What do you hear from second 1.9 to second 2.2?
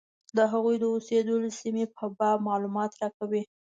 په